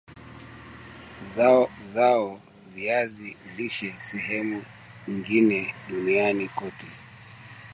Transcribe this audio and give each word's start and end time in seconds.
zao 1.33 1.69
la 1.95 2.35
viazi 2.75 3.37
lishe 3.57 3.95
sehemu 3.99 4.63
nyingi 5.07 5.73
duniani 5.89 6.47
kote 6.49 6.87